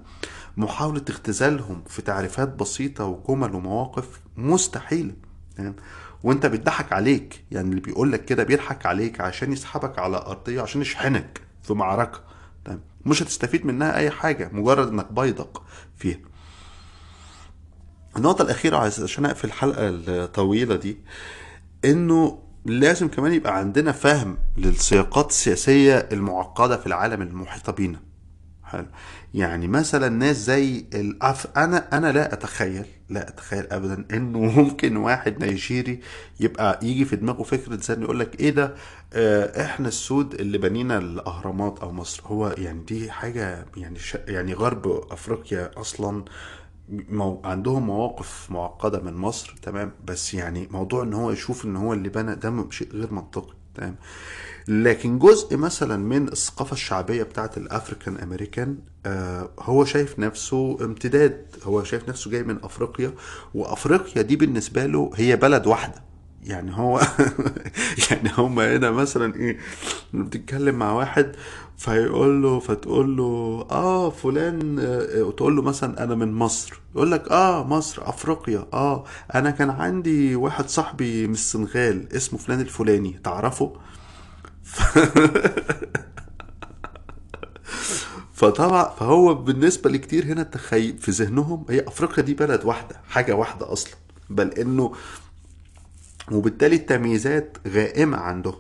[0.58, 5.14] محاولة اختزالهم في تعريفات بسيطة وجمل ومواقف مستحيلة
[5.58, 5.76] تمام؟
[6.24, 10.82] وأنت بيضحك عليك يعني اللي بيقول لك كده بيضحك عليك عشان يسحبك على أرضية عشان
[10.82, 12.22] يشحنك في معركة
[12.66, 15.64] تمام؟ مش هتستفيد منها أي حاجة مجرد إنك بيضق
[15.98, 16.20] فيها.
[18.18, 20.98] النقطة الأخيرة عشان أقفل الحلقة الطويلة دي
[21.86, 28.00] إنه لازم كمان يبقى عندنا فهم للسياقات السياسية المعقدة في العالم المحيطة بينا.
[28.76, 28.86] حلو.
[29.34, 31.58] يعني مثلا ناس زي الأف...
[31.58, 36.00] أنا أنا لا أتخيل لا أتخيل ابدا إنه ممكن واحد نيجيري
[36.40, 38.76] يبقى يجي في دماغه فكرة زي يقول لك إيه ده؟
[39.14, 42.24] آه إحنا السود اللي بنينا الأهرامات أو مصر.
[42.26, 44.18] هو يعني دي حاجة يعني ش...
[44.28, 46.26] يعني غرب أفريقيا أصلا
[46.90, 47.42] مو...
[47.46, 52.10] عندهم مواقف معقدة من مصر تمام؟ بس يعني موضوع إن هو يشوف إن هو اللي
[52.10, 53.96] بنى ده شيء غير منطقي تمام؟
[54.68, 61.84] لكن جزء مثلا من الثقافة الشعبية بتاعت الأفريكان أمريكان آه هو شايف نفسه امتداد هو
[61.84, 63.14] شايف نفسه جاي من أفريقيا
[63.54, 66.06] وأفريقيا دي بالنسبة له هي بلد واحدة.
[66.44, 67.02] يعني هو
[68.12, 69.58] يعني هم هنا مثلا إيه
[70.14, 71.36] بتتكلم مع واحد
[71.78, 73.24] فيقول له فتقول له
[73.72, 76.80] آه فلان آه وتقول له مثلا أنا من مصر.
[76.96, 79.04] يقول لك آه مصر أفريقيا آه
[79.36, 83.74] أنا كان عندي واحد صاحبي من السنغال اسمه فلان الفلاني تعرفه؟
[88.34, 93.74] فطبعا فهو بالنسبة لكتير هنا تخيل في ذهنهم هي أفريقيا دي بلد واحدة حاجة واحدة
[93.74, 93.94] أصلا
[94.30, 94.94] بل إنه
[96.32, 98.56] وبالتالي التمييزات غائمة عندهم.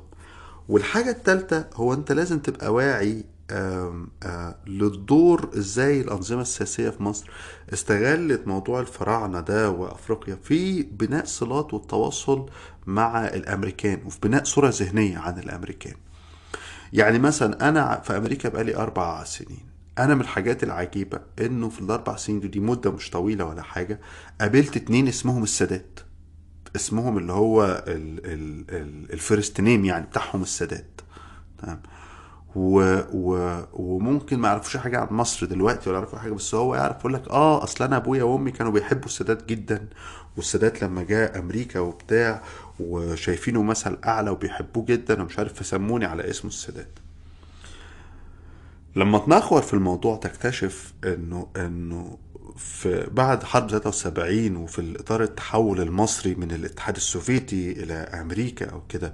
[0.69, 7.29] والحاجة الثالثه هو أنت لازم تبقى واعي آم آم للدور إزاي الأنظمة السياسية في مصر
[7.73, 12.45] استغلت موضوع الفراعنة ده وأفريقيا في بناء صلات والتواصل
[12.85, 15.93] مع الأمريكان وفي بناء صورة ذهنية عن الأمريكان.
[16.93, 19.65] يعني مثلا أنا في أمريكا بقالي أربع سنين.
[19.99, 23.99] أنا من الحاجات العجيبة إنه في الأربع سنين دي, دي مدة مش طويلة ولا حاجة
[24.41, 25.99] قابلت اتنين اسمهم السادات.
[26.75, 31.01] اسمهم اللي هو ال ال ال ال first name يعني بتاعهم السادات.
[31.57, 31.81] تمام؟
[32.55, 36.99] و و وممكن ما يعرفوش حاجة عن مصر دلوقتي ولا يعرفوا حاجة بس هو يعرف
[36.99, 39.87] يقول لك آه أصل أنا أبويا وأمي كانوا بيحبوا السادات جدا
[40.37, 42.41] والسادات لما جاء أمريكا وبتاع
[42.79, 46.99] وشايفينه مثل أعلى وبيحبوه جدا ومش عارف فسموني على اسمه السادات.
[48.95, 52.17] لما تنخور في الموضوع تكتشف إنه إنه
[52.57, 59.13] في بعد حرب 73 وفي إطار التحول المصري من الاتحاد السوفيتي إلى أمريكا أو كده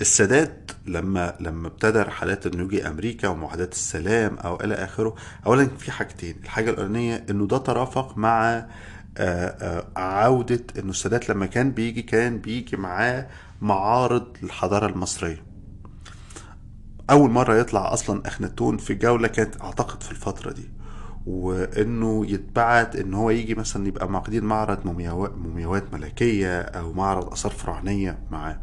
[0.00, 5.14] السادات لما لما ابتدى رحلات إنه يجي أمريكا ومعاهدات السلام أو إلى آخره
[5.46, 8.66] اولا في حاجتين الحاجة الأولانية إنه ده ترافق مع
[9.96, 13.26] عودة إنه السادات لما كان بيجي كان بيجي معاه
[13.60, 15.42] معارض للحضارة المصرية.
[17.10, 20.70] أول مرة يطلع أصلا أخناتون في جولة كانت أعتقد في الفترة دي
[21.26, 24.86] وإنه يتبعت إن هو يجي مثلا يبقى معقدين معرض
[25.36, 28.60] مومياوات ملكية أو معرض آثار فرعونية معاه.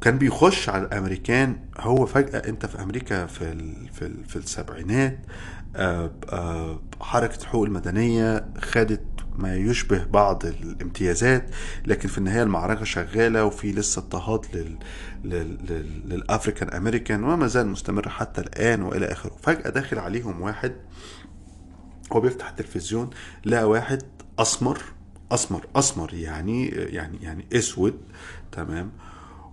[0.00, 5.18] كان بيخش على الأمريكان هو فجأة أنت في أمريكا في ال في, ال في السبعينات
[7.00, 9.02] حركة الحقوق المدنية خدت
[9.38, 11.50] ما يشبه بعض الامتيازات
[11.86, 14.78] لكن في النهاية المعركة شغالة وفي لسه اضطهاد لل...
[15.24, 15.58] لل...
[15.70, 16.08] لل...
[16.08, 19.36] للأفريكان أمريكان وما زال مستمر حتى الآن وإلى آخره.
[19.42, 20.72] فجأة داخل عليهم واحد
[22.12, 23.10] هو بيفتح التلفزيون
[23.44, 24.02] لقى واحد
[24.38, 24.78] أسمر
[25.32, 28.00] أسمر أسمر يعني يعني يعني أسود
[28.52, 28.90] تمام؟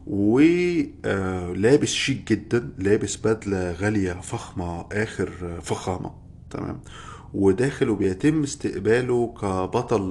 [0.08, 6.12] ولابس شيك جدا لابس بدلة غالية فخمة آخر فخامة.
[6.50, 6.80] تمام؟
[7.34, 10.02] وداخل وبيتم استقباله كبطل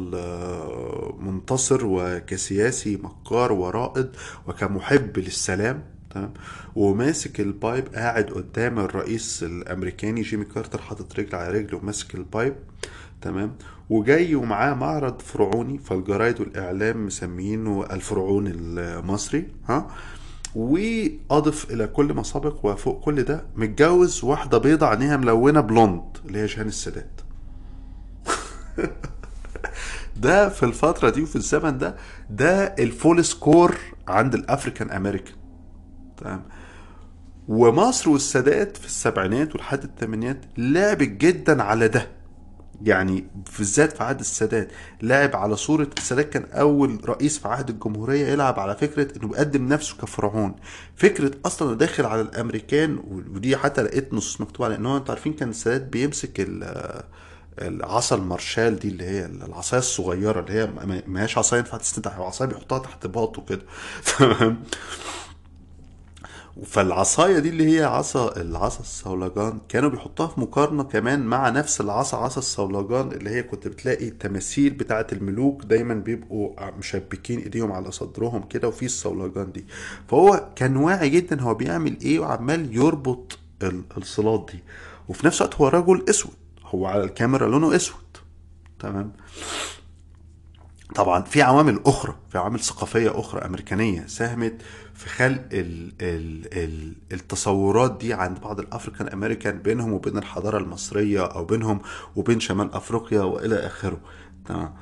[1.19, 4.11] منتصر وكسياسي مكار ورائد
[4.47, 5.83] وكمحب للسلام.
[6.15, 6.33] تمام؟
[6.77, 12.22] وماسك ال pipe قاعد قدام الرئيس الأمريكاني جيمي كارتر حاطط رجل على رجل وماسك ال
[12.22, 12.55] pipe.
[13.23, 13.57] تمام؟
[13.91, 19.87] وجاي ومعاه معرض فرعوني فالجرايد والإعلام مسمينه الفرعون المصري ها؟
[20.55, 26.39] وأضف إلى كل ما سبق وفوق كل ده متجوز واحدة بيضة عينيها ملونة blonde اللي
[26.39, 27.21] هي جهان السادات.
[30.17, 31.97] ده في الفترة دي وفي الزمن ده
[32.31, 33.77] ده ال full score
[34.09, 35.35] عند ال African American.
[36.17, 36.43] تمام؟
[37.49, 42.20] ومصر والسادات في السبعينات ولحد الثمانينات لعبت جدا على ده.
[42.83, 43.25] يعني
[43.59, 44.69] بالذات في عهد السادات.
[45.03, 49.69] لعب على صورة السادات كان أول رئيس في عهد الجمهورية يلعب على فكرة إنه بيقدم
[49.69, 50.55] نفسه كفرعون.
[50.97, 55.33] فكرة أصلا داخل على الأمريكان ودي حتى لقيت نص مكتوب على إن هو أنتوا عارفين
[55.33, 57.03] كان السادات بيمسك ال-
[57.63, 60.67] العصا المارشال دي اللي هي العصاية الصغيرة اللي هي
[61.07, 63.63] ما- هياش عصاية ينفع تستند هو عصاية بيحطها تحت باطه كده.
[64.19, 64.63] تمام؟
[66.65, 72.17] فالعصاية دي اللي هي عصا العصا الصولجان كانوا بيحطوها في مقارنة كمان مع نفس العصا
[72.17, 78.43] عصا الصولجان اللي هي كنت بتلاقي التماثيل بتاعة الملوك دايما بيبقوا مشبكين إيديهم على صدرهم
[78.43, 79.65] كده وفي الصولجان دي.
[80.09, 84.59] فهو كان واعي جدا هو بيعمل إيه وعمال يربط ال- الصلات دي.
[85.09, 86.33] وفي نفس الوقت هو رجل أسود
[86.67, 87.97] هو على الكاميرا لونه أسود.
[88.79, 89.13] تمام؟
[90.95, 94.63] طبعا في عوامل أخرى في عوامل ثقافية أخرى أمريكانية ساهمت
[94.95, 101.25] في خلق ال ال ال التصورات دي عند بعض الأفريكان أمريكان بينهم وبين الحضارة المصرية
[101.27, 101.81] أو بينهم
[102.17, 104.01] وبين شمال أفريقيا وإلى آخره.
[104.47, 104.75] تمام.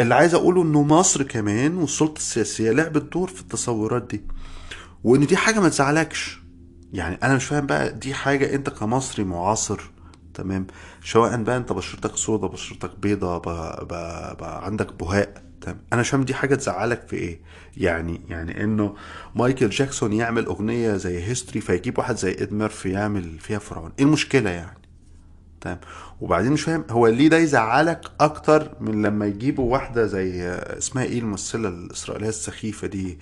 [0.00, 4.24] اللي عايز أقوله إنه مصر كمان والسلطة السياسية لعبت دور في التصورات دي
[5.04, 6.40] وإن دي حاجة ما تزعلكش.
[6.92, 9.90] يعني أنا مش فاهم بقى دي حاجة أنت كمصري معاصر
[10.34, 10.66] تمام.
[11.04, 15.44] سواء بقى انت بشرتك سودا بشرتك بيضة بقى, بقى, بقى عندك بهاق
[15.92, 17.40] أنا مش دي حاجة تزعلك في إيه؟
[17.76, 18.94] يعني يعني انه
[19.34, 23.92] مايكل جاكسون يعمل اغنية زي History فيجيب واحد زي إيدي ميرفي يعمل فيها فرعون.
[23.98, 24.83] إيه المشكلة يعني؟
[25.64, 25.78] تمام.
[26.20, 31.18] وبعدين مش فاهم هو ليه ده يزعلك أكتر من لما يجيبوا واحدة زي اسمها إيه
[31.18, 33.18] الممثلة الإسرائيلية السخيفة دي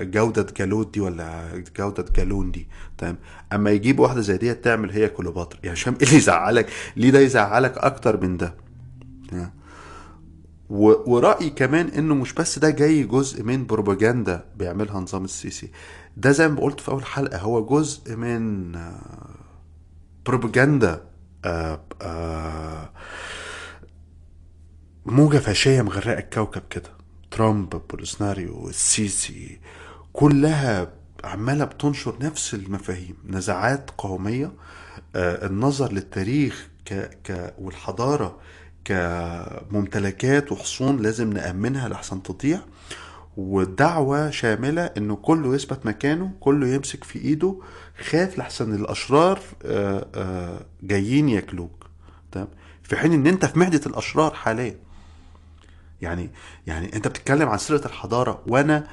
[0.00, 2.68] جودة جالوت دي ولا جودة جالون دي؟
[2.98, 3.16] تمام.
[3.52, 5.58] أما يجيبوا واحدة زي دي تعمل هي كليوباترا.
[5.62, 8.54] يعني مش فاهم إيه اللي يزعلك ليه ده يزعلك أكتر من ده؟
[9.30, 9.50] تمام؟
[10.70, 15.70] و- ورأيي كمان إنه مش بس ده جاي جزء من بروباجندا بيعملها نظام السيسي.
[16.16, 18.72] ده زي ما قلت في أول حلقة هو جزء من
[20.26, 21.02] بروباجندا.
[25.06, 26.90] موجة فاشية مغرقة الكوكب كده.
[27.30, 29.60] ترامب بولسناريو السيسي
[30.12, 30.92] كلها
[31.24, 33.16] عمالة بتنشر نفس المفاهيم.
[33.26, 34.52] نزعات قومية
[35.16, 36.94] آه، النظر للتاريخ ك...
[37.24, 37.54] ك...
[37.58, 38.38] والحضارة
[38.84, 42.60] كممتلكات وحصون لازم نأمنها لحسن تضيع
[43.36, 47.60] والدعوة شاملة إنه كله يثبت مكانه كله يمسك في إيده
[48.02, 51.86] خاف لحسن الأشرار آه، آه، جايين ياكلوك.
[52.32, 52.48] تمام؟
[52.82, 54.76] في حين إن أنت في معدة الأشرار حاليا.
[56.02, 56.30] يعني
[56.66, 58.86] يعني أنت بتتكلم عن سيرة الحضارة وأنا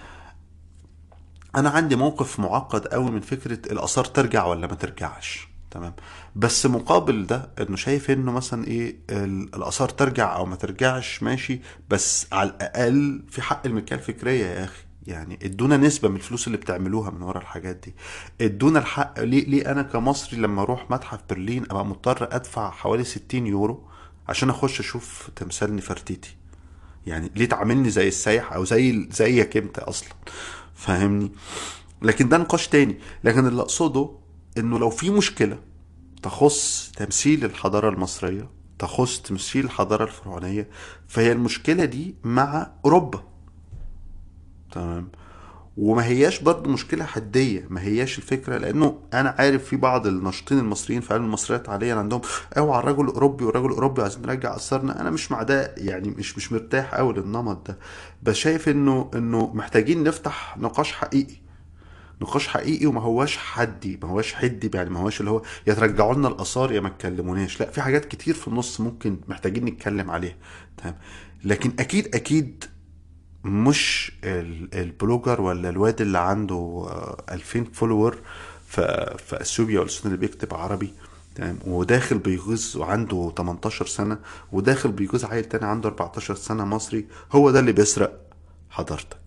[1.55, 5.47] أنا عندي موقف معقد قوي من فكرة الآثار ترجع ولا ما ترجعش.
[5.72, 5.93] تمام؟
[6.36, 11.60] بس مقابل ده إنه شايف إنه مثلا إيه ال- الآثار ترجع أو ما ترجعش ماشي؟
[11.89, 14.84] بس على الأقل في حق الملكيه الفكريه يا أخي.
[15.08, 17.95] يعني ادونا نسبة من الفلوس اللي بتعملوها من ورا الحاجات دي.
[18.41, 23.47] ادونا الحق ليه ليه أنا كمصري لما أروح متحف برلين أبقى مضطر أدفع حوالي 60
[23.47, 23.88] يورو
[24.30, 26.36] عشان أخش أشوف تمثال نفرتيتي؟
[27.08, 30.10] يعني ليه تعاملني زي السايح أو زي زيك أنت أصلا؟
[30.76, 31.32] فاهمني؟
[32.01, 32.97] لكن ده نقاش تاني.
[33.24, 34.10] لكن اللي أقصده
[34.58, 35.60] إنه لو في مشكلة
[36.24, 38.49] تخص تمثيل الحضارة المصرية
[38.80, 40.70] تخص تمثيل الحضارة الفرعونية
[41.08, 43.24] فهي المشكلة دي مع أوروبا.
[44.72, 45.07] تمام.
[45.78, 51.01] وما هياش برضه مشكلة حدية ما هياش الفكرة لأنه أنا عارف في بعض الناشطين المصريين
[51.01, 52.22] في علم المصريات حاليا عندهم
[52.57, 55.01] أوعى الرجل الأوروبي والرجل الأوروبي عايزين نرجع أثرنا.
[55.01, 57.78] أنا مش مع ده يعني مش مش مرتاح أوي للنمط ده.
[58.24, 61.36] بس شايف إنه إنه محتاجين نفتح نقاش حقيقي.
[62.22, 66.13] نقاش حقيقي وما هواش حدي ما هواش حدي يعني ما هواش اللي هو يا ترجعوا
[66.13, 67.59] لنا الآثار يا ما تكلموناش.
[67.59, 70.36] لا في حاجات كتير في النص ممكن محتاجين نتكلم عليها
[70.78, 70.95] تمام.
[71.43, 72.63] لكن أكيد أكيد
[73.43, 76.55] مش ال- ال blogger ولا الواد اللي عنده
[76.89, 78.17] آه، 2000 follower
[78.67, 80.93] في أثيوبيا ولا اللي بيكتب عربي.
[81.35, 81.59] تمام.
[81.65, 84.19] وداخل بيغيظ وعنده 18 سنة
[84.51, 88.19] وداخل بيغيظ عيل تاني عنده 14 سنة مصري هو ده اللي بيسرق
[88.69, 89.17] حضارتك.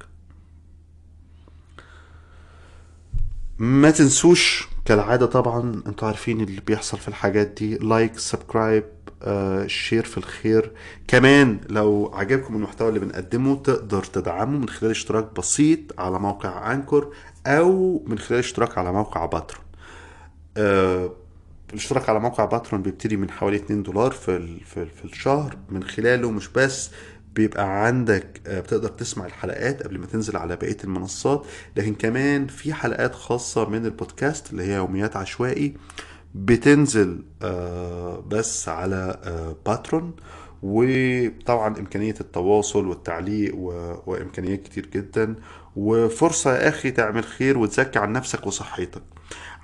[3.58, 8.84] ما تنسوش كالعادة طبعا أنتوا عارفين اللي بيحصل في الحاجات دي like subscribe
[9.22, 10.72] آه، share في الخير.
[11.08, 17.14] كمان لو عجبكم المحتوى اللي بنقدمه تقدر تدعمه من خلال اشتراك بسيط على موقع Anchor
[17.46, 19.64] أو من خلال اشتراك على موقع Patreon.
[20.56, 21.12] آه،
[21.70, 25.56] الاشتراك على موقع Patreon بيبتدي من حوالي 2 دولار في في, في الشهر.
[25.70, 26.90] من خلاله مش بس
[27.34, 31.46] بيبقى عندك آه، بتقدر تسمع الحلقات قبل ما تنزل على بقية المنصات
[31.76, 35.74] لكن كمان في حلقات خاصة من البودكاست اللي هي يوميات عشوائي.
[36.35, 40.12] بتنزل آه، بس على آه، باترون
[40.62, 45.35] وطبعا إمكانية التواصل والتعليق و- وإمكانيات كتير جدا.
[45.76, 49.03] وفرصة يا أخي تعمل خير وتزكي عن نفسك وصحتك.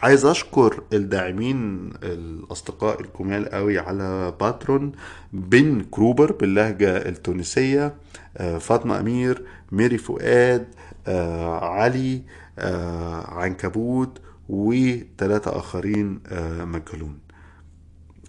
[0.03, 4.93] عايز أشكر الداعمين الأصدقاء الجمال قوي على باترون
[5.33, 7.95] بن كروبر باللهجة التونسية
[8.37, 9.43] آه، فاطمة أمير
[9.73, 10.69] ميري فؤاد
[11.07, 12.23] آه، علي
[12.59, 17.19] آه، عنكبوت وثلاثة آخرين آه، مجهولون.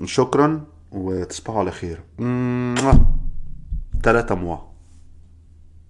[0.05, 2.03] شكرا وتصبحوا على خير.
[4.03, 4.57] تلاتة موا.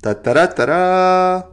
[0.02, 1.44] تترا ترا